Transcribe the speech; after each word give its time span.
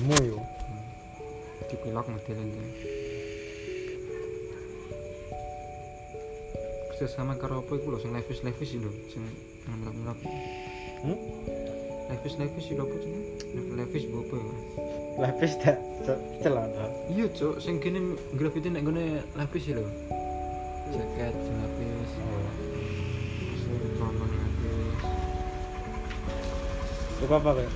lemu 0.00 0.16
yo. 0.32 0.38
Dipilok 1.68 2.08
modelnya 2.08 2.40
ini 2.40 2.72
kerjasama 6.90 7.36
karo 7.36 7.64
apa 7.64 7.72
iku 7.78 7.94
lho 7.94 7.98
sing 8.00 8.12
levis 8.12 8.40
levis 8.44 8.76
lho 8.76 8.92
sing 9.08 9.22
ngelap 9.68 9.94
ngelap 9.96 10.18
hmm? 11.04 11.18
levis 12.10 12.34
levis 12.36 12.66
lho 12.74 12.82
apa 12.84 12.96
sih 13.00 13.12
levis 13.76 14.04
levis 14.04 14.04
apa 14.10 14.34
ya? 14.34 14.54
Tak 15.20 15.78
cel- 16.04 16.24
celana 16.42 16.86
iya 17.12 17.24
cok 17.30 17.56
sing 17.60 17.78
kene 17.78 18.18
graffiti 18.34 18.72
nek 18.72 18.82
gone 18.82 19.22
lapis 19.36 19.68
lho. 19.68 19.84
Jaket 20.90 21.34
sing 21.38 21.56
lapis 21.60 22.10
sing 23.62 23.76
celana 23.94 24.24
lapis. 24.26 24.98
Coba 27.20 27.36
apa 27.36 27.50
kayak? 27.62 27.72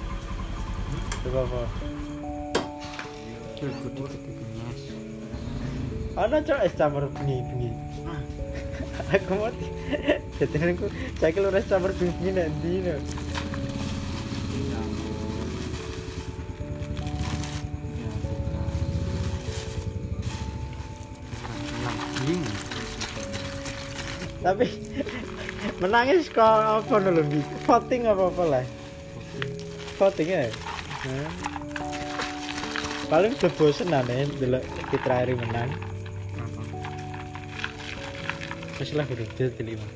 Coba 1.23 1.41
apa? 1.47 1.61
Ana 6.15 6.39
cok 6.43 6.61
es 6.63 6.75
campur 6.79 7.11
bengi-bengi. 7.11 7.71
Aku 9.15 9.35
mau 9.35 9.51
jadi 10.39 10.75
aku 10.75 10.87
saya 11.19 11.31
kira 11.35 11.55
es 11.55 11.67
campur 11.67 11.91
bengi 11.95 12.31
nanti 12.35 12.73
no. 12.83 12.99
Tapi 24.45 24.69
menangis 25.81 26.29
kok 26.29 26.45
apa 26.45 26.95
dulu? 27.01 27.25
Voting 27.65 28.03
apa 28.05 28.23
apa 28.29 28.43
lah? 28.45 28.65
Voting 29.97 30.29
ya. 30.29 30.53
Paling 33.05 33.37
udah 33.37 33.53
bosen 33.55 33.93
aneh 33.95 34.27
dulu 34.41 34.59
Fitra 34.91 35.23
Eri 35.23 35.37
menang. 35.37 35.71
Apa? 36.41 36.63
Terus 38.81 38.91
lah 38.97 39.07
udah 39.07 39.29
dia 39.39 39.47
terima. 39.55 39.87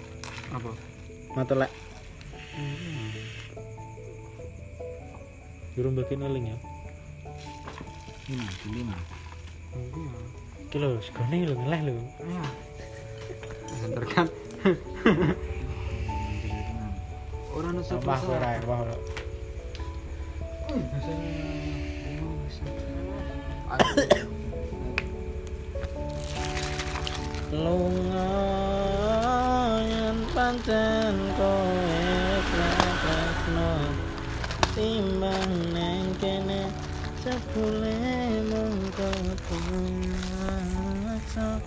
Apa? 0.54 0.70
Mata 1.34 1.54
lek. 1.56 1.72
Jurung 5.74 5.98
bagi 5.98 6.14
neling 6.14 6.52
ya. 6.52 6.58
Lima. 8.68 8.96
Iya. 9.72 10.18
Kilo 10.68 11.00
segone 11.00 11.48
lho 11.48 11.54
ngeleh 11.56 11.80
lho. 11.88 11.96
Ya. 12.28 12.44
Bentar 13.82 14.04
kan. 14.04 14.26
Orang 17.56 17.80
Tambah 17.82 18.20
ora. 18.28 18.96
Lunga 27.52 28.32
yen 29.84 30.24
pancen 30.32 31.16
kowe 31.36 32.00
krakasno 32.48 33.72
timbang 34.72 35.52
neng 35.76 36.16
kene 36.16 36.72
sepule 37.20 37.92
mongko 38.48 39.12
puasa 39.44 41.60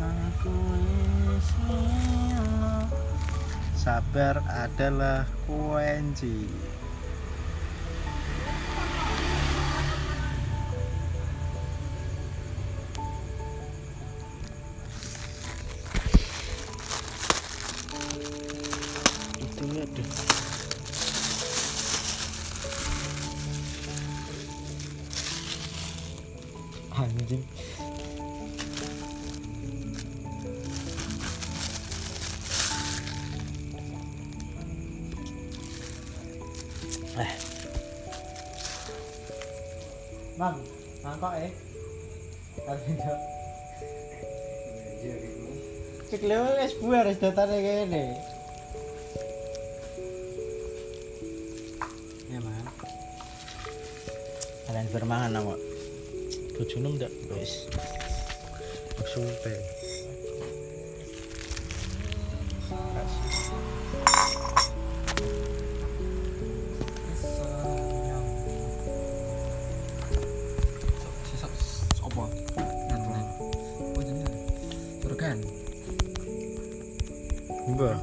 aku 0.00 0.56
wis 1.28 1.48
sabar 3.76 4.40
adalah 4.48 5.28
kunci 5.44 6.48
itu 19.62 19.78
ada 19.78 20.04
anjing 26.98 27.44
eh 37.18 37.32
Mam, 40.42 40.56
mangkok 41.04 41.38
eh. 41.38 41.52
Arvindo. 42.66 43.14
Cek 46.10 46.22
leo 46.24 46.56
wis 46.58 46.72
buar 46.80 47.06
wis 47.06 47.20
datane 47.20 47.58
kene. 47.62 48.02
Ya 48.16 48.31
Kalian 54.66 54.88
bermangan. 54.94 55.30
Oh 73.78 74.02
jenenge. 74.02 74.32
Turkan. 75.02 75.38
Mbah. 77.72 77.96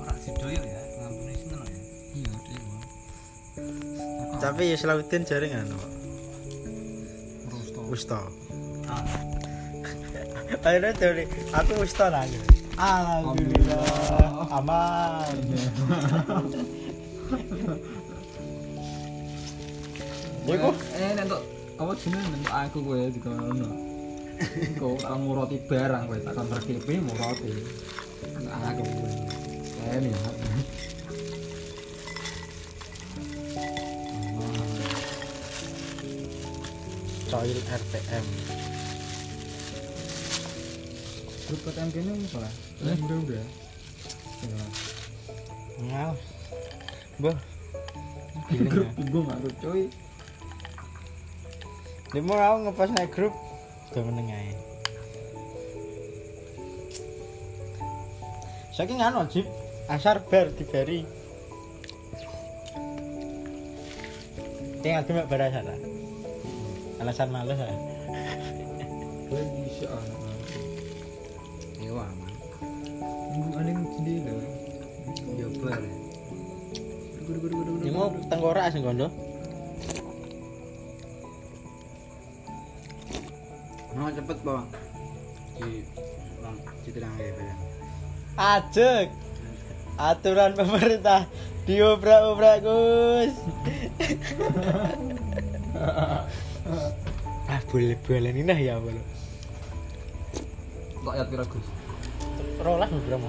Orang 0.00 0.18
sidoyo 0.20 0.60
ya, 0.60 0.82
ngampuni 1.00 1.32
sinten 1.36 1.60
ya. 1.64 1.80
Iya, 2.16 2.32
gua. 2.36 2.80
Tapi 4.40 4.62
ya 4.72 4.76
Selautin 4.76 5.24
jaringan 5.24 5.72
kok. 5.72 5.95
Terus 7.96 8.12
to. 8.12 8.20
Wis 8.20 8.28
to. 8.84 8.92
Ah, 8.92 9.08
Akhirnya 10.68 10.92
jadi 11.00 11.24
aku 11.48 11.80
wis 11.80 11.96
to 11.96 12.04
nang. 12.12 12.28
Alhamdulillah. 12.76 14.52
Aman. 14.52 15.36
Ya 20.46 20.54
kok 20.62 20.78
eh 20.94 21.10
entuk 21.18 21.42
apa 21.74 21.92
jenenge 21.98 22.36
entuk 22.38 22.54
aku 22.54 22.78
kowe 22.84 23.00
dikono. 23.10 23.66
Kok 24.78 25.02
ora 25.02 25.16
nguroti 25.18 25.58
barang 25.66 26.06
kowe 26.06 26.18
tak 26.20 26.32
kon 26.36 26.52
rekipi 26.52 27.00
nguroti. 27.00 27.50
Entuk 28.36 28.52
aku. 28.54 28.84
Eh 29.88 29.98
nih. 30.04 30.75
Coil 37.30 37.58
RPM. 37.66 38.26
Grup 41.46 41.60
KTM 41.62 41.88
kene 41.94 42.12
apa 42.26 42.38
lah? 42.42 42.52
Eh 42.82 42.98
udah 43.06 43.18
udah. 43.22 43.46
Ngal. 45.86 46.12
Mbah. 47.22 47.38
Grup 48.70 48.88
bingung 48.98 49.28
aku 49.30 49.48
coy. 49.62 49.82
Limo 52.14 52.34
aku 52.34 52.56
ngepost 52.66 52.92
naik 52.94 53.10
grup 53.14 53.34
udah 53.90 54.02
meneng 54.06 54.30
ae. 54.30 54.54
Saking 58.76 59.00
anu 59.00 59.24
Jip, 59.32 59.48
asar 59.88 60.20
bar 60.26 60.52
dibari. 60.52 61.02
Tinggal 64.84 65.02
cuma 65.08 65.26
barasan 65.26 65.64
lah. 65.66 65.95
Alasan 66.96 67.28
males 67.28 67.60
ya. 67.60 67.68
Bisa 69.28 69.88
iya 71.76 71.92
aman. 71.92 72.32
Aneh 73.60 73.76
sendiri 74.00 74.24
lho. 74.24 74.40
Jobar. 75.36 75.80
Ini 77.84 77.90
mau 77.92 78.08
tengkorak 78.32 78.72
sing 78.72 78.80
kondo. 78.80 79.12
Mau 83.96 84.12
cepet 84.12 84.38
bang. 84.40 84.66
Di 85.56 85.70
bang, 86.40 86.56
citra 86.84 87.08
ya. 87.20 87.54
Ajek. 88.36 89.08
Aturan 89.96 90.52
pemerintah 90.52 91.24
diobrak-obrak 91.64 92.60
Gus. 92.64 93.34
boleh 97.68 97.96
boleh 98.02 98.30
nah 98.46 98.58
ya 98.58 98.78
boleh. 98.78 99.04
Tak 101.06 101.12
ayat 101.14 101.26
pira 101.30 101.44
Gus? 101.46 101.66
Rolas 102.62 102.90
berapa? 102.90 103.28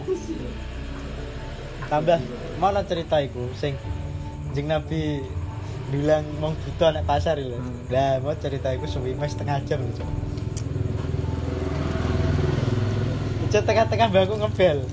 Tambah 1.87 2.19
mana 2.57 2.81
cerita 2.83 3.21
iku 3.21 3.47
sing 3.53 3.77
jeng 4.57 4.67
Nabi 4.67 5.21
bilang 5.87 6.25
mau 6.43 6.51
buta 6.51 6.91
nek 6.91 7.05
pasar 7.07 7.39
lho. 7.39 7.55
Hmm. 7.55 7.87
Lah, 7.93 8.19
mau 8.19 8.35
cerita 8.35 8.73
iku 8.75 8.89
suwi 8.89 9.15
mes 9.15 9.31
setengah 9.31 9.61
jam 9.63 9.79
lho, 9.79 9.93
Cok. 9.95 10.09
Tengah-tengah 13.57 14.13
bangku 14.13 14.35
ngebel. 14.37 14.85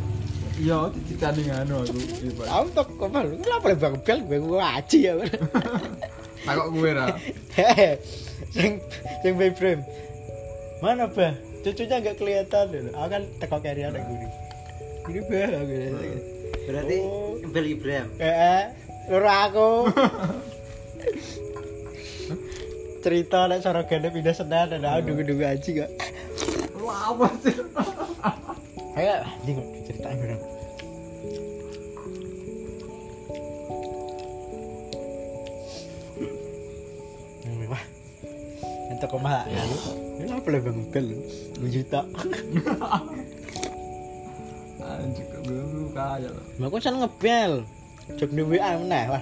Iya, 0.55 0.89
dicitani 0.95 1.51
ngono 1.51 1.83
aku. 1.83 1.99
Aku 2.47 2.67
tok 2.73 2.89
kepal, 2.95 3.27
lu 3.27 3.37
kenapa 3.43 3.67
le 3.69 3.77
bang 3.77 3.97
bel 4.07 4.19
gue 4.23 4.39
gue 4.39 4.63
aji 4.63 4.99
ya. 5.03 5.13
Takok 6.47 6.67
kowe 6.71 6.91
ra. 6.95 7.07
Hehe. 8.55 8.63
Sing 8.63 8.73
sing 9.23 9.35
by 9.35 9.51
frame. 9.51 9.83
Mana 10.79 11.11
bah? 11.11 11.35
Cucunya 11.65 11.99
nggak 11.99 12.17
kelihatan 12.21 12.65
lho. 12.71 12.91
Aku 12.95 13.09
kan 13.09 13.23
teko 13.41 13.57
kiri 13.59 13.83
anak 13.83 14.05
gue. 14.07 14.29
Ini 15.11 15.21
bah 15.27 15.51
aku. 15.51 15.75
Berarti 16.65 16.97
Oh. 17.03 17.37
Bel 17.53 17.67
Ibrahim. 17.67 18.09
Eh, 18.17 18.63
loro 19.11 19.29
aku. 19.29 19.69
Cerita 23.05 23.45
nek 23.45 23.61
sorogane 23.61 24.09
pindah 24.09 24.33
senan 24.33 24.73
dan 24.73 24.87
aku 24.89 25.13
dungu-dungu 25.13 25.45
aji 25.45 25.71
kok. 25.85 25.91
Lu 26.81 26.89
apa 26.89 27.27
sih? 27.45 27.53
Ayo, 28.97 29.27
anjing 29.27 29.59
ceritain 29.85 30.17
bareng. 30.17 30.41
Entuk 39.05 39.21
kok 39.21 39.29
mah 39.29 39.45
ya. 39.53 39.61
Ini 40.17 40.33
apa 40.33 40.49
lah 40.49 40.61
bang 40.65 40.81
bel 40.89 41.09
juta. 41.69 42.01
Anjir 44.81 45.29
gue 45.45 45.93
kaya 45.93 46.33
kok 46.33 46.81
sen 46.81 46.97
ngebel. 46.97 47.69
Jog 48.17 48.33
di 48.33 48.41
WA 48.41 48.81
meneh 48.81 49.05
wah. 49.13 49.21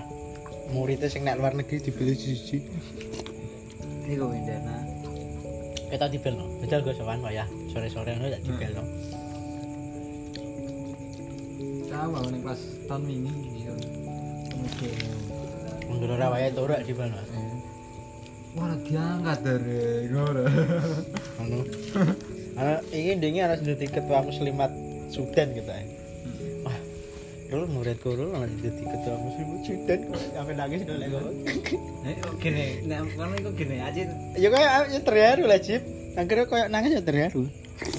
Muridnya 0.71 1.11
sing 1.11 1.27
nek 1.27 1.35
luar 1.43 1.59
negeri 1.59 1.83
dibeli 1.83 2.15
siji. 2.15 2.63
Iku 4.07 4.31
Windana. 4.31 4.87
Kita 5.91 6.07
dibel 6.07 6.39
no. 6.39 6.47
Betul 6.63 6.87
gue 6.87 6.95
sowan 6.95 7.27
ya. 7.35 7.43
Sore-sore 7.75 8.15
ngono 8.15 8.39
tak 8.39 8.43
dibel 8.47 8.71
no. 8.79 8.87
Sama 11.91 12.23
ning 12.31 12.39
kelas 12.47 12.87
tahun 12.87 13.11
ini 13.11 13.33
gitu. 13.59 13.75
Oke. 14.63 14.95
Mundur 15.91 16.15
ora 16.15 16.31
wae 16.31 16.55
turu 16.55 16.79
dibel 16.87 17.11
no. 17.11 17.32
Eh. 18.53 18.61
Wah, 18.61 18.77
diangkat 18.85 19.39
dari 19.41 20.13
ngono. 20.13 20.45
Anu. 21.41 21.59
Ana 22.53 22.85
iki 22.93 23.17
ndingi 23.17 23.41
harus 23.41 23.65
dadi 23.65 23.89
ketua 23.89 24.21
muslimat 24.21 24.69
Sudan 25.09 25.57
kita. 25.57 25.73
Wah. 26.69 26.79
Kalau 27.49 27.65
murid 27.69 27.97
guru 28.05 28.29
lah 28.29 28.45
jadi 28.61 28.77
ketua 28.77 29.17
muslimat 29.17 29.61
Sudan 29.65 29.99
kok 30.05 30.21
sampai 30.37 30.55
nangis 30.57 30.85
kok. 30.85 31.01
Nek 32.05 32.15
kok 32.21 32.35
gini, 32.45 32.85
nek 32.85 33.09
kono 33.17 33.35
iku 33.41 33.51
gini 33.57 33.77
aja. 33.81 34.05
Ya 34.37 34.49
kayak 34.53 34.93
ya 34.93 35.01
terharu 35.01 35.45
lah 35.49 35.57
Jip. 35.57 35.83
Akhirnya 36.13 36.45
kayak 36.45 36.69
nangis 36.69 36.93
ya 36.93 37.01
terharu. 37.01 37.49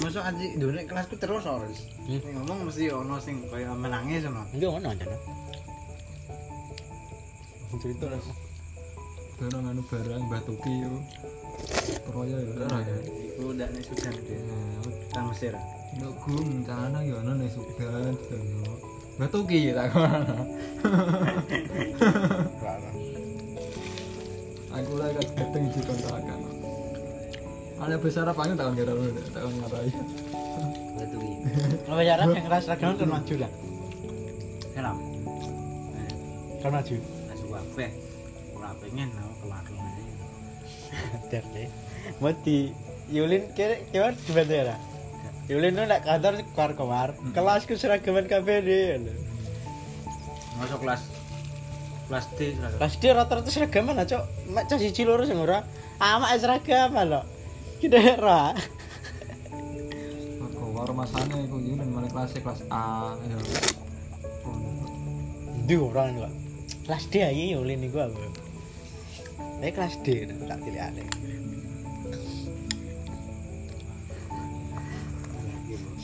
Masuk 0.00 0.22
aja 0.22 0.44
dulu 0.54 0.78
kelasku 0.86 1.14
terus 1.18 1.44
ores. 1.50 1.82
Hmm. 2.06 2.22
Ngomong 2.30 2.70
mesti 2.70 2.94
ono 2.94 3.18
sing 3.18 3.42
kaya 3.50 3.74
menangis 3.74 4.22
ono. 4.22 4.46
Enggak 4.54 4.70
ngono 4.70 4.88
aja. 4.94 5.06
Cerita 7.74 8.06
lah. 8.06 8.22
Barang 9.34 9.66
anu 9.66 9.82
barang 9.90 10.30
batuki 10.30 10.86
yo. 10.86 11.02
Proyo 12.06 12.38
yo 12.38 12.54
ora 12.54 12.78
ya. 12.86 12.96
Iku 13.02 13.50
ndak 13.50 13.74
nek 13.74 13.82
Sudan 13.82 14.14
dia. 14.22 14.38
Kang 15.10 15.26
Mesir. 15.26 15.58
Yo 15.98 16.14
gung 16.22 16.62
cana 16.62 17.02
yo 17.02 17.18
ana 17.18 17.34
ning 17.34 17.50
Sudan 17.50 18.14
yo. 18.14 18.78
Batuki 19.18 19.74
tak 19.74 19.90
kono. 19.90 20.22
Aku 24.74 24.98
kan 24.98 25.18
keteng 25.18 25.64
di 25.70 25.80
kontrakan. 25.82 26.38
Ada 27.78 27.98
besar 27.98 28.30
apa 28.30 28.42
enggak 28.46 28.58
tahun 28.62 28.74
kira 28.78 28.92
lu 28.94 29.10
tahun 29.34 29.52
ngarai. 29.66 29.90
Batu 30.94 31.18
iki. 31.18 31.36
Kalau 31.90 32.02
jarak 32.06 32.26
yang 32.30 32.46
keras 32.46 32.70
ragam 32.70 32.94
kan 32.94 33.08
maju 33.10 33.34
lah. 33.42 33.50
Kenapa? 34.78 35.02
Kan 36.62 36.70
maju. 36.70 36.96
Asu 37.34 37.46
kabeh. 37.50 38.03
Pengen 38.82 39.08
aku 39.14 39.34
kelakuan 39.46 39.84
aja. 39.84 40.02
Dar 41.30 41.44
deh. 41.54 41.68
Mau 42.22 42.32
di 42.44 42.70
Yulin 43.12 43.52
kira 43.52 43.76
kira 43.92 44.16
gimana 44.24 44.54
ya? 44.74 44.76
Yulin 45.50 45.76
tuh 45.76 45.84
nak 45.84 46.00
kantor 46.08 46.40
keluar 46.56 46.70
keluar. 46.72 47.08
Kelasku 47.36 47.76
seragaman 47.76 48.24
kafe 48.24 48.64
deh. 48.64 49.02
Masuk 50.56 50.80
kelas 50.86 51.02
kelas 52.04 52.26
D 52.36 52.52
seragam. 52.54 52.78
Kelas 52.78 52.94
dia 53.00 53.12
rata-rata 53.16 53.50
seragaman 53.50 53.96
aja. 54.00 54.24
Mak 54.48 54.64
cah 54.70 54.78
siji 54.78 55.02
loro 55.04 55.24
sing 55.26 55.40
ora. 55.40 55.64
Amak 56.00 56.36
seragaman 56.40 57.06
loh. 57.10 57.24
Kita 57.80 57.98
ora. 58.20 58.54
Kok 60.84 60.92
masane 60.92 61.48
iku 61.48 61.56
ning 61.64 61.88
mana 61.92 62.08
kelas 62.12 62.36
kelas 62.36 62.60
A 62.68 63.16
ya. 63.24 63.36
Ndi 65.64 65.74
orang 65.80 66.20
kok. 66.20 66.32
Kelas 66.84 67.04
D 67.08 67.24
aja 67.24 67.44
Yulin 67.56 67.88
iku 67.88 68.04
aku. 68.04 68.43
Tapi 69.64 69.72
kelas 69.80 69.96
D 70.04 70.28
tak 70.44 70.60
tilihane. 70.60 71.08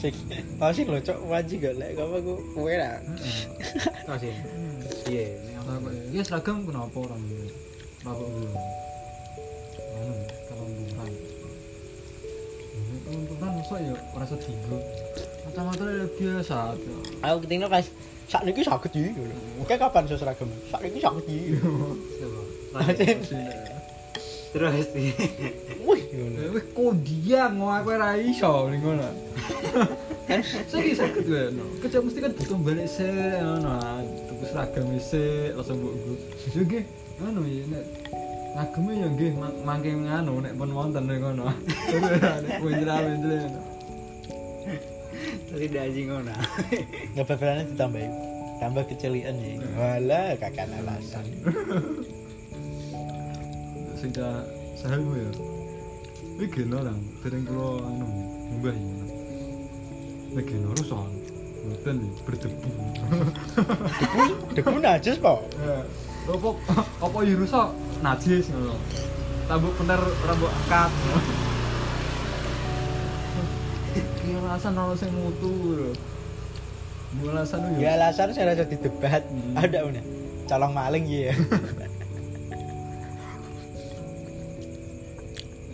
Sik, 0.01 0.17
tau 0.57 0.73
sih 0.73 0.89
lo 0.89 0.97
cok 0.97 1.29
wajib 1.29 1.69
gak 1.69 1.77
lek 1.77 1.93
kamu 1.93 2.25
aku 2.25 2.35
kue 2.57 2.73
lah. 2.81 2.97
Terus 4.09 4.23
ya. 4.25 4.37
Iya, 5.13 5.25
nek 5.45 5.55
aku 5.61 5.71
Apa 5.77 5.89
ya? 5.93 6.03
Ya 6.09 6.23
seragam 6.25 6.65
kenapa 6.65 6.97
orang 7.05 7.21
ini? 7.21 7.53
Kenapa? 8.01 8.23
Anu, 9.93 10.15
kalau. 10.49 10.65
Unturan 13.11 13.51
masa 13.61 13.77
ya 13.77 13.95
ora 14.17 14.25
sedigo. 14.25 14.79
Kacamata 15.45 15.85
ya 15.85 16.07
biasa 16.17 16.57
aja. 16.73 16.93
Aku 17.29 17.39
ketinggal 17.45 17.69
pas 17.69 17.87
sak 18.25 18.43
niki 18.49 18.65
sakit 18.65 18.91
iki. 18.95 19.11
Kayak 19.69 19.81
kapan 19.85 20.09
saya 20.09 20.19
seragam? 20.19 20.49
Sak 20.73 20.81
niki 20.81 20.97
sakit 20.97 21.25
iki. 21.29 21.61
Terus 24.51 24.91
iya. 24.99 25.15
Wih, 25.87 26.03
Wih, 26.11 26.65
aku 27.71 27.95
ora 27.95 28.19
iso 28.19 28.67
ning 28.67 28.83
ngono. 28.83 29.07
Kan 30.27 30.43
sakit 30.43 30.95
sakit 30.99 31.25
wae 31.31 31.55
no. 31.55 31.71
Kerja 31.79 32.03
mesti 32.03 32.19
kan 32.19 32.35
butuh 32.35 32.59
balik 32.59 32.91
se 32.91 33.07
ngono. 33.39 33.79
Tuku 34.27 34.45
seragam 34.51 34.91
se 34.99 35.55
langsung 35.55 35.79
mbok 35.79 35.95
nggo. 35.95 36.15
Sesuk 36.43 36.63
nggih 36.67 36.85
anu 37.23 37.47
ya 37.47 37.63
nek 37.71 37.85
ya 38.99 39.07
nggih 39.07 39.31
ma- 39.39 39.59
mangke 39.63 39.91
nganu 39.95 40.43
nek 40.43 40.53
pun 40.59 40.71
wonten 40.75 41.03
ning 41.07 41.23
ngono. 41.23 41.47
Nek. 41.87 42.59
Tadi 45.47 45.67
ngono. 46.11 46.35
nggak. 47.15 48.19
Tambah 48.59 48.83
kecelian 48.91 49.39
ya. 49.39 49.63
Walah, 49.79 50.35
kakak 50.43 50.69
alasan. 50.75 51.25
Sing 54.01 54.17
ta 54.17 54.49
sahamu 54.81 55.13
ya. 55.13 55.29
Iki 56.41 56.65
geno 56.65 56.81
lang, 56.81 56.97
dereng 57.21 57.45
kula 57.45 57.85
anu 57.85 58.09
mbah 58.57 58.73
ya. 58.73 59.05
Nek 60.33 60.45
geno 60.49 60.73
rusak. 60.73 61.05
Mboten 61.69 61.97
berdebu. 62.25 62.71
Debu 64.57 64.81
najis 64.81 65.21
kok. 65.21 65.45
Ya, 65.61 65.85
apa 66.33 66.49
apa 67.05 67.19
ya 67.29 67.35
rusak 67.37 67.69
najis 68.01 68.49
ngono. 68.49 68.81
Tambuk 69.45 69.77
bener 69.77 70.01
rambut 70.01 70.49
angkat. 70.49 70.91
Ki 74.17 74.33
alasan 74.33 74.81
ono 74.81 74.97
sing 74.97 75.13
mutu 75.13 75.53
lho. 75.77 75.93
Mu 77.21 77.37
alasan 77.37 77.77
yo. 77.77 77.85
Ya 77.85 78.01
alasan 78.01 78.33
saya 78.33 78.57
rasa 78.57 78.65
didebat. 78.65 79.29
Hmm. 79.29 79.61
Ada 79.61 79.85
mana? 79.85 80.01
Calong 80.49 80.73
maling 80.73 81.05
ya. 81.05 81.37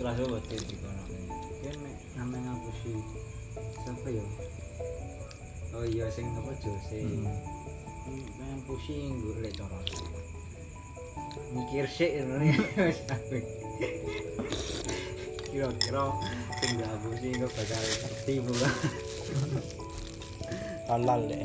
Kelas 0.06 0.22
opo 0.22 0.38
di 0.38 0.76
kono. 0.78 1.02
Ya 1.66 1.74
nek 1.82 1.98
name 2.14 2.38
ngapusi. 2.46 2.94
Siapa 3.82 4.06
ya? 4.06 4.22
Oh 5.74 5.82
iya 5.82 6.06
sing 6.14 6.30
apa 6.30 6.54
Jose. 6.62 7.02
Pengen 8.06 8.60
pusing 8.70 9.18
gue 9.18 9.42
lek 9.42 9.58
cara. 9.58 9.74
Mikir 11.50 11.90
sih 11.90 12.22
ini. 12.22 12.54
Kira-kira 15.50 16.04
sing 16.62 16.70
gak 16.78 16.94
pusing 17.02 17.34
kok 17.42 17.50
bakal 17.58 17.82
ngerti 17.82 18.34
pula. 18.46 18.70
Halal 20.86 21.20
deh. 21.26 21.42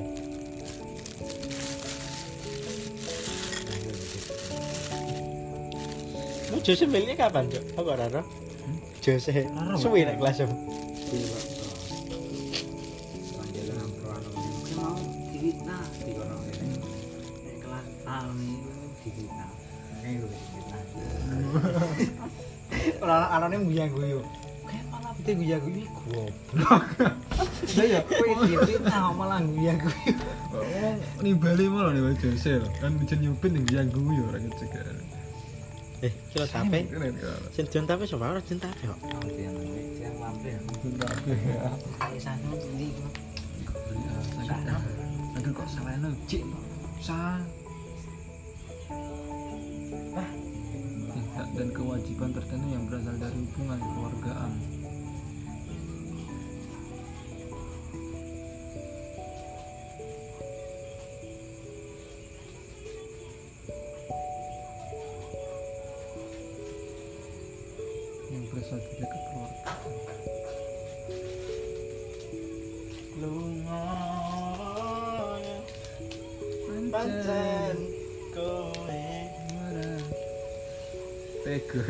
Lu 6.54 6.62
Jose 6.62 6.86
belinya 6.86 7.26
kapan, 7.26 7.50
Cok? 7.50 7.82
Ora. 7.82 8.22
Jose. 9.02 9.50
Ora, 9.50 9.78
Suwi 9.78 10.06
nek 10.06 10.18
kelas. 10.22 10.46
Ora 23.02 23.16
anane 23.34 23.58
guyang 23.66 23.92
guyu. 23.92 24.22
Kayak 24.70 24.86
malah 24.94 25.12
pete 25.18 25.32
guyang 25.34 25.62
guyu 25.66 25.84
goblok. 26.06 26.84
Lah 27.78 27.86
ya 27.86 28.00
kowe 28.06 28.32
fitnah 28.70 29.12
malah 29.18 29.42
guyang 29.42 29.82
guyu. 29.82 30.14
ngomong 30.52 31.24
nimbali 31.24 31.66
malah 31.72 31.92
nih 31.96 32.36
sel 32.36 32.64
kan 32.82 32.92
bisa 33.00 33.16
nyupin 33.16 33.56
yang 33.56 33.66
dia 33.66 33.82
gue 33.88 34.14
ya 34.14 34.24
orang 34.28 34.44
kecil 34.52 34.70
Eh, 36.02 36.14
kira 36.34 36.50
tape. 36.50 36.90
Sing 37.54 37.66
jon 37.70 37.86
tape 37.86 38.10
sapa? 38.10 38.34
Ora 38.34 38.42
jon 38.42 38.58
tape 38.58 38.90
kok. 38.90 39.00
Mampir. 40.22 40.58
tapi 45.42 45.50
ya. 45.50 46.18
cik 46.28 46.44
sah 47.02 47.40
hak 51.36 51.50
dan 51.56 51.70
kewajiban 51.76 52.32
tertentu 52.36 52.68
yang 52.72 52.84
berasal 52.88 53.16
dari 53.20 53.38
hubungan 53.42 53.80
keluargaan 53.80 54.52
pancen 76.92 77.76
kowe 78.36 79.08
Tega 81.42 81.84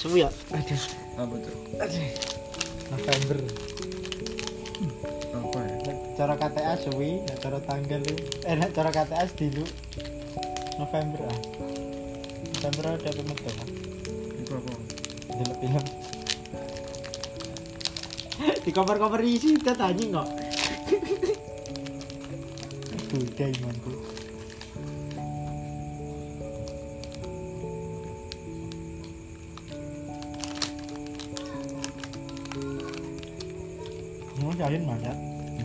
suwi 0.00 0.24
ya. 0.24 0.30
Aduh. 0.56 0.82
apa 1.20 1.34
tuh 1.36 1.54
November. 2.90 3.38
apa 5.30 5.60
ya 5.84 5.94
cara 6.16 6.34
KTA 6.36 6.74
suwi, 6.80 7.22
cara 7.40 7.60
tanggal 7.64 8.00
lu. 8.00 8.16
Eh 8.48 8.56
cara 8.72 8.90
KTA 8.92 9.28
dulu. 9.36 9.64
November 10.80 11.20
ah. 11.28 11.40
November 12.56 12.84
ada 12.96 13.10
pemetu. 13.12 13.50
itu 14.40 14.52
apa 14.56 14.72
Delok 15.36 15.56
film. 15.60 15.84
Di 18.64 18.70
cover-cover 18.72 19.20
isi 19.24 19.60
kita 19.60 19.76
anjing 19.76 20.16
kok. 20.16 20.39
Budai 23.20 23.52
manku. 23.60 23.92
Mau 34.40 34.56
jalin 34.56 34.88
mana? 34.88 35.12
Ini 35.12 35.60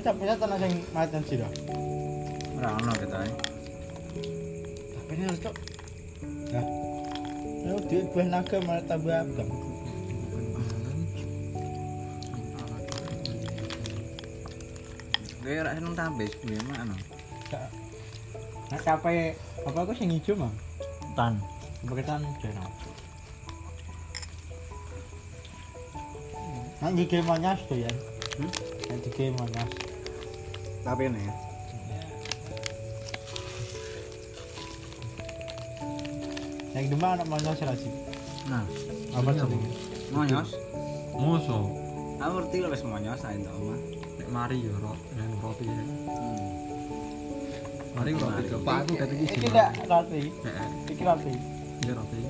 tapi 0.00 0.24
saya 0.24 0.40
tanah 0.40 0.56
yang 0.64 0.80
macam 0.96 1.20
sih 1.28 1.36
dah. 1.36 1.52
Ora 2.56 2.72
ono 2.72 2.92
kita. 2.96 3.20
Tapi 4.96 5.12
ini 5.12 5.28
harus 5.28 5.44
cok. 5.44 5.54
Nah, 6.56 6.64
ini 7.68 7.76
duit 7.84 8.08
buah 8.16 8.26
naga 8.32 8.56
malah 8.64 8.80
tambah 8.88 9.12
abang. 9.12 9.69
Gue 15.50 15.58
ora 15.58 15.74
seneng 15.74 15.98
tabe 15.98 16.30
sebenarnya 16.30 16.62
mana. 16.62 16.94
Nah, 18.70 18.78
capek 18.86 19.34
apa 19.66 19.78
aku 19.82 19.98
sing 19.98 20.14
hijau 20.14 20.38
mah? 20.38 20.54
Tan. 21.18 21.42
Berketan 21.82 22.22
channel. 22.38 22.70
Nah, 26.78 26.94
di 26.94 27.02
game 27.02 27.26
monas 27.26 27.58
tuh 27.66 27.82
ya. 27.82 27.90
Hmm? 28.38 28.46
Nah, 28.94 28.98
di 29.02 29.10
game 29.10 29.34
monas. 29.34 29.70
Tapi 30.86 31.02
nih. 31.18 31.34
Yang 36.78 36.86
demam 36.94 37.18
anak 37.18 37.26
monas 37.26 37.58
rasi. 37.58 37.90
Nah, 38.46 38.62
Apa? 39.18 39.34
Bang. 39.34 39.66
monyos. 40.14 40.54
muso 41.18 41.74
Aku 42.22 42.38
ngerti 42.38 42.56
lo 42.62 42.70
wis 42.70 42.86
monyos 42.86 43.24
ae 43.26 43.42
to, 43.42 43.74
nek 44.20 44.28
mari 44.30 44.60
ya 44.60 44.72
rot 44.78 45.00
yang 45.16 45.19
roti 45.50 45.64
ya 45.66 45.74
Hmm. 45.74 46.48
mari 47.90 48.10
roti 48.14 48.42
pak 48.62 48.76
aku 48.86 48.92
kata 48.94 49.14
Iki 49.14 49.24
iki 49.26 49.38
tidak 49.50 49.68
roti. 49.84 50.22
Heeh, 50.46 50.68
Iki 50.94 51.02
roti. 51.02 51.32
iya 51.82 51.92
roti 51.98 52.20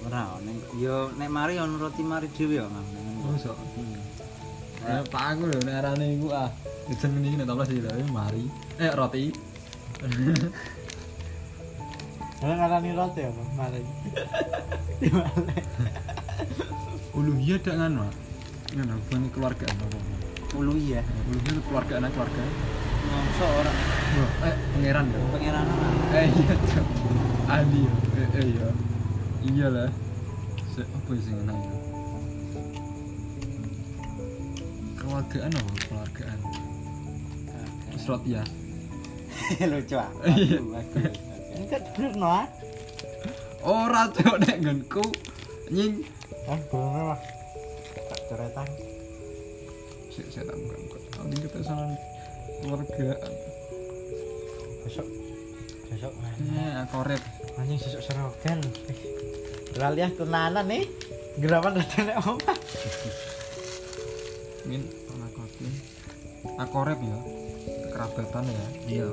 Ora 0.00 0.22
ning 0.40 0.56
yo 0.78 0.96
nek 1.12 1.28
mari 1.28 1.58
ono 1.58 1.76
roti 1.76 2.02
mari 2.02 2.26
dhewe 2.32 2.56
yo, 2.56 2.66
Mang. 2.70 2.86
muso 3.20 3.52
Hmm. 3.52 3.98
Eh, 4.80 5.02
pak 5.10 5.36
aku 5.36 5.44
lho 5.44 5.58
nek 5.60 5.76
arane 5.76 6.06
iku 6.16 6.32
ah 6.32 6.48
jeneng 6.88 7.26
iki 7.26 7.36
nek 7.36 7.46
tablas 7.46 7.68
iki 7.68 7.82
lho 7.82 8.06
mari 8.08 8.44
eh 8.78 8.90
roti 8.94 9.24
Kalau 12.40 12.56
ngarani 12.56 12.96
roti 12.96 13.20
apa? 13.20 13.42
Mari. 13.52 13.82
Di 15.00 15.08
mana? 15.12 15.52
uluhiyah 17.12 17.60
dak 17.60 17.74
ngono 17.76 18.08
ngono 18.72 18.94
keluarga 19.28 19.66
apa 19.68 19.84
Ulu 20.56 20.74
itu 20.78 21.60
keluarga 21.68 22.02
anak 22.02 22.10
keluarga. 22.14 22.44
Ngomso 23.10 23.46
ora 23.46 23.72
Wah, 24.10 24.50
eh 24.50 24.54
pangeran 24.74 25.06
lho 25.06 25.20
pangeran 25.30 25.66
eh 26.14 26.26
iya 26.26 26.54
cok. 26.58 26.86
Ya? 27.46 27.56
Eh, 27.62 28.28
eh 28.34 28.44
iya. 28.44 28.68
Iya 29.40 29.66
lah. 29.70 29.90
Se 30.74 30.82
apa 30.82 31.10
sih 31.14 31.32
ngono 31.34 31.54
ya 31.54 31.80
keluargaan 35.10 35.50
apa? 35.50 35.72
Keluargaan. 35.90 36.38
Roti 38.10 38.34
ya? 38.34 38.42
Lucu 39.70 39.94
ah. 39.94 40.10
Iya. 40.34 40.58
Ini 41.54 41.64
kan 41.70 41.82
bener 41.94 42.12
no 42.18 42.26
ah. 42.26 42.46
ora 43.62 44.10
cok 44.10 44.36
nek 44.42 44.56
nggonku. 44.58 45.04
Nying. 45.70 46.02
Ah, 46.50 46.58
belum 46.70 47.14
mah. 47.14 47.20
Tak 48.10 48.20
coretan. 48.26 48.89
Sik 50.10 50.26
sik 50.28 50.42
tak 50.44 50.56
buka 50.58 50.76
buka 50.82 50.98
aku 50.98 51.22
ini 51.26 51.36
kita 51.46 51.58
sana 51.62 51.94
keluargaan 52.60 53.32
Besok. 54.80 55.06
Besok. 55.92 56.12
eh 56.56 56.88
korek 56.88 57.20
Anjing 57.60 57.76
sesuk 57.76 58.00
serogan. 58.00 58.58
Lali 59.76 60.00
ah 60.00 60.08
tenanan 60.16 60.64
nih. 60.64 60.88
Gerapan 61.36 61.76
datang 61.76 62.16
omah. 62.16 62.56
min 64.64 64.84
anak 65.12 65.30
kopi 65.36 65.68
akorep 66.60 67.00
ya 67.00 67.18
kerabatan 67.92 68.44
ya 68.48 68.66
Iya. 68.88 69.08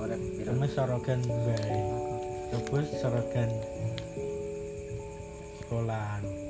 Korek 0.00 0.20
piro? 0.36 0.48
Kamu 0.52 0.66
sorogan 0.72 1.20
bae. 1.28 1.78
Terus 2.52 2.88
sorogan 3.00 3.50
sekolahan. 5.60 6.41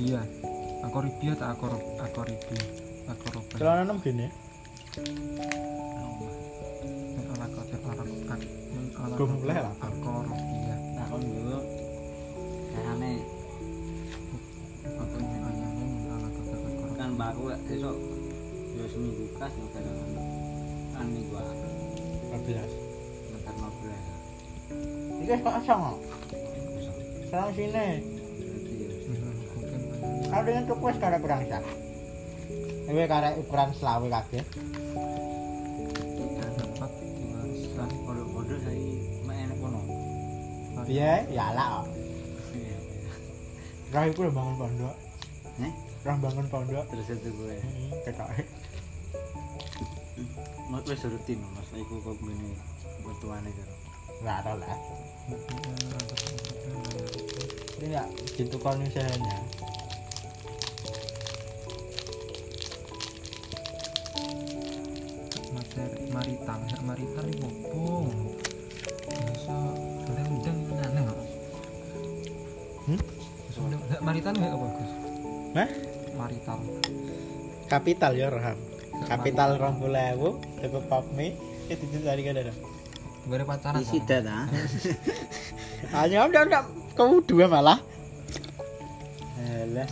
Akoribia 0.00 0.24
akoribia 0.80 1.32
tak 1.36 1.52
akor 1.52 1.76
akoribi 2.00 2.56
akoroba 3.04 3.54
Celana 3.60 3.84
enam 3.84 4.00
gini. 4.00 4.32
Gua 8.96 9.26
mulai 9.28 9.60
lah. 9.60 9.74
akoribia 9.76 10.72
Nah, 10.96 11.04
kon 11.12 11.20
dulu. 11.20 11.60
Akorob 16.40 16.96
kan 16.96 17.10
baku 17.20 17.52
esok 17.68 17.96
yo 18.80 18.84
seminggu 18.88 19.24
kas 19.36 19.52
yo 19.52 19.68
kadang 19.76 20.00
kan 20.96 21.06
minggu 21.12 21.36
ah. 21.36 21.44
15. 22.40 23.36
Ntar 23.36 23.54
mau 23.60 23.72
belas. 23.84 24.04
Iki 25.20 25.34
kok 25.44 25.54
asam. 25.60 26.00
Serang 27.28 27.52
sini. 27.52 28.19
Kalau 30.30 30.44
dengan 30.46 30.64
tuku 30.70 30.84
wis 30.86 30.98
karek 31.02 31.20
berangsang. 31.20 31.64
Ewe 32.86 33.04
ukuran 33.42 33.70
selawe 33.74 34.06
kabeh. 34.06 34.44
enek 39.30 39.56
kono. 39.62 39.80
Piye? 40.86 41.12
Ya 41.34 41.50
lah. 41.54 41.82
Rah 43.90 44.04
iku 44.06 44.26
lho 44.26 44.30
bangun 44.30 44.54
pondok. 44.54 44.94
Heh? 45.58 45.72
Rah 46.06 46.16
bangun 46.18 46.46
pondok. 46.46 46.84
Terus 46.94 47.10
itu 47.10 47.30
gue. 47.34 47.58
Heeh, 47.58 47.90
ketoke. 48.06 48.42
Mas 50.70 50.86
wis 50.86 51.02
rutin 51.02 51.42
Mas 51.54 51.70
iku 51.74 51.98
kok 51.98 52.14
ngene 52.22 52.54
ketuane 53.02 53.50
karo. 53.50 53.74
nggak 54.20 54.38
tahu 54.44 54.56
lah 54.60 54.76
ini 57.80 57.86
nggak 57.88 58.08
gitu 58.36 58.56
kan 58.60 58.76
usahanya 66.50 66.82
materi 66.82 66.82
maritan 66.82 66.82
hak 66.82 66.82
maritan 66.82 67.24
ini 67.26 67.44
opo 67.44 67.84
biasa 69.06 69.54
undang-undang 70.08 70.58
aneh 70.80 71.02
kok 71.04 71.18
Hmm? 72.80 73.00
Undang- 73.60 73.84
hak 73.86 74.00
maritan 74.02 74.34
hak 74.34 74.50
apa 74.50 74.66
Gus? 74.72 74.92
Hah? 75.52 75.68
maritan 76.12 76.58
kapital 77.66 78.12
ya 78.12 78.28
Raham 78.28 78.58
kapital 79.06 79.50
rong 79.56 79.76
puluh 79.78 80.02
ewu 80.10 80.28
tuku 80.58 80.80
pop 80.84 81.04
mie 81.12 81.38
itu 81.66 81.84
itu 81.86 82.02
tadi 82.02 82.22
kan 82.22 82.36
ada 82.36 82.54
Bare 83.20 83.44
pacaran 83.44 83.78
isi 83.78 84.00
kok. 84.00 84.08
data. 84.10 84.48
Hanya 85.92 86.24
udah 86.24 86.40
udah 86.42 86.62
kamu 86.96 87.20
dua 87.22 87.46
malah. 87.46 87.76
Alah. 89.38 89.86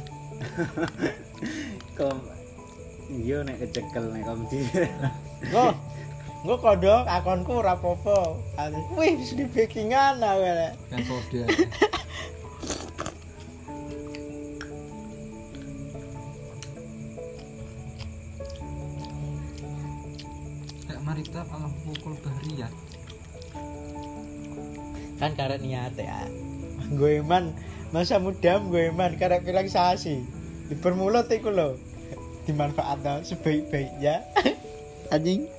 kok 1.98 2.16
iya 3.06 3.44
nek 3.44 3.60
kecekel 3.60 4.10
nek 4.10 4.24
kom 4.24 4.42
di 4.48 4.64
Ngo 6.38 6.54
kodok 6.62 7.02
akonku 7.02 7.50
ora 7.50 7.75
apa-apa. 7.75 8.38
Wih, 8.95 9.18
wis 9.18 9.35
di 9.35 9.42
backingan 9.42 10.23
aku. 10.23 10.47
Rek. 10.47 10.73
kan 10.87 11.02
kode 11.02 11.42
hak 20.87 20.99
maritan 21.02 21.42
alam 21.50 21.75
pukul 21.83 22.14
bahriah 22.23 22.71
Kan 25.18 25.35
karek 25.35 25.59
niat 25.59 25.99
ya. 25.99 26.23
Gue 26.95 27.18
iman 27.18 27.50
masa 27.90 28.23
muda 28.23 28.62
gue 28.62 28.95
iman 28.95 29.18
karek 29.18 29.42
relaksasi. 29.42 30.23
Dipermulut 30.71 31.26
iku 31.35 31.50
lho. 31.50 31.75
Dimanfaatkan 32.47 33.26
sebaik-baiknya. 33.26 34.23
Anjing. 35.14 35.57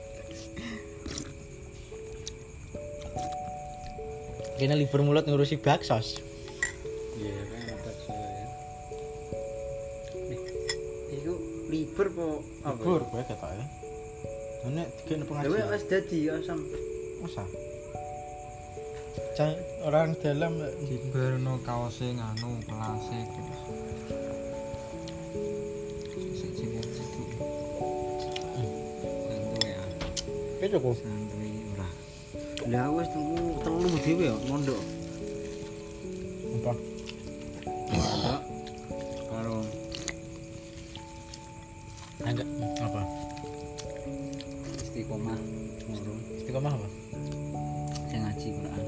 Kena 4.59 4.75
libur 4.75 4.99
mulut 5.01 5.23
ngurusi 5.23 5.55
baksos. 5.57 6.19
iya 7.15 7.31
kan 7.47 7.63
apa 7.71 7.89
ya 7.89 8.47
Eh, 10.29 10.39
iku 11.15 11.33
libur 11.67 12.07
po 12.11 12.25
apa 12.61 12.75
Libur 12.77 13.01
gue 13.05 13.23
kata 13.23 13.47
ya. 13.49 13.65
Ini 14.59 14.83
tiga 14.99 15.15
Dewe 15.15 15.25
pengajian. 15.25 15.71
wis 15.71 15.83
dadi 15.87 16.19
asam 16.27 16.59
Masa? 17.19 17.43
Cang 19.33 19.55
orang 19.81 20.11
dalam 20.19 20.59
Diberno 20.83 21.63
kaose 21.63 22.11
nganu 22.11 22.59
kelase 22.67 23.19
terus. 23.25 23.61
Sik 26.35 26.51
sik 26.51 26.51
sik 26.51 27.07
sik. 27.07 27.31
santuy 29.23 29.71
ya 29.71 29.83
Oke 30.59 30.67
cukup. 30.69 30.95
Lah 32.69 32.85
wis 32.93 33.09
telu 33.09 33.57
telu 33.65 33.89
dhewe 34.05 34.25
ya 34.29 34.35
mondok 34.45 34.81
Apa? 36.59 36.73
mondok 37.89 38.41
karo 39.29 39.57
Agak 42.19 42.47
apa? 42.83 43.01
istiqomah 44.85 45.39
Istiqomah 46.37 46.73
apa? 46.77 46.87
sing 48.09 48.21
ngaji 48.21 48.47
Quran 48.53 48.85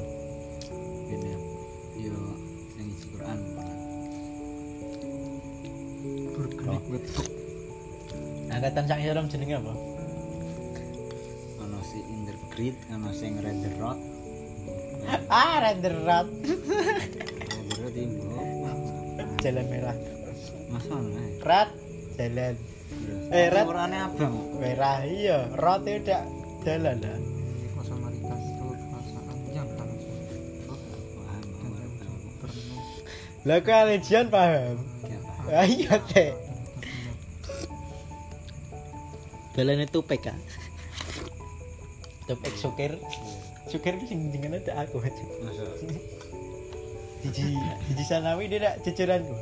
kene 1.09 1.29
yo 1.97 2.13
sing 2.77 2.85
ngaji 2.85 3.05
Quran. 3.17 3.39
Angkatan 8.51 8.83
sak 8.85 8.99
jenenge 9.25 9.57
apa? 9.57 9.73
Si 12.51 12.67
Indergrid 12.67 12.75
ono 12.91 13.11
sing 13.13 13.39
Red 13.39 13.63
Rod. 13.79 13.99
Ah, 15.29 15.59
render 15.63 15.95
rat. 16.03 16.27
Red 16.27 17.79
Rod 17.79 17.93
timbo 17.95 18.37
Jalan 19.41 19.65
merah. 19.71 19.95
Mas 20.69 20.85
ono 20.91 21.17
ae 21.17 21.39
Rat 21.41 21.69
jalan. 22.19 22.55
Eh, 23.31 23.47
Red. 23.49 23.65
Orane 23.65 23.97
abang. 24.03 24.59
Merah 24.59 25.07
iya. 25.07 25.47
Itu 25.47 25.91
udah 26.03 26.23
jalan 26.67 26.97
lah. 27.01 27.17
Kosa 27.73 27.95
maritan 27.97 28.37
itu 28.37 28.65
perasaan 28.91 29.37
yang 29.55 29.67
langsung 29.79 30.03
paham 31.25 31.47
dan 39.55 39.79
yang 39.79 40.60
PK. 42.31 42.39
Topek 42.39 42.55
sukir. 42.55 42.91
Sukir 43.67 43.93
itu 43.99 44.05
sing 44.07 44.31
jenenge 44.31 44.63
ada 44.63 44.87
aku 44.87 44.99
aja. 45.03 45.23
Jiji 47.21 47.53
jiji 47.85 48.03
sanawi 48.07 48.49
dia 48.49 48.59
tak 48.65 48.81
ceceranku. 48.81 49.35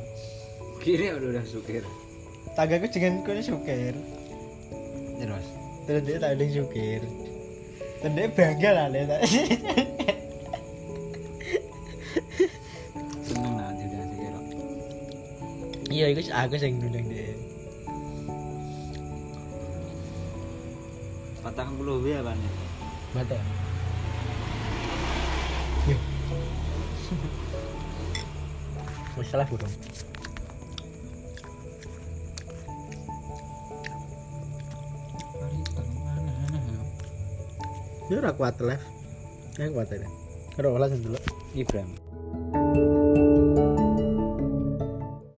kiri 0.80 1.12
udah 1.12 1.28
udah 1.36 1.44
sukir 1.44 1.84
Tanggaku 2.56 2.88
jangan 2.88 3.20
kau 3.24 3.36
sukir. 3.40 3.94
terus 5.20 5.46
Terus 5.88 6.02
dia 6.04 6.16
tak 6.20 6.36
ada 6.36 6.42
yang 6.44 6.52
sukir. 6.64 7.02
Terus 8.00 8.12
dia 8.16 8.28
bangga 8.32 8.70
lah 8.72 8.86
dia 8.92 9.04
tak. 9.08 9.20
seneng 13.24 13.54
lah 13.56 13.70
dia 13.76 13.86
udah 13.86 14.04
sukir 14.08 14.32
Iya, 15.90 16.06
itu 16.14 16.20
aku 16.30 16.54
sing 16.60 16.78
ngundang 16.78 17.06
dia. 17.08 17.34
patang 21.40 21.72
puluh 21.80 22.04
ya 22.04 22.20
kan 23.10 23.26
Mata. 23.26 23.38
Wis. 25.90 25.98
Maritan 35.40 35.86
aneh-aneh 36.06 36.62
ya. 36.70 36.82
Ya 38.10 38.14
ora 38.22 38.30
kuat 38.38 38.56
live. 38.62 38.86
Ya 39.58 39.66
kuat 39.74 39.90
aja. 39.90 40.06
Karo 40.54 40.78
olah 40.78 40.86
sendelo. 40.86 41.18
Ibrahim 41.58 41.99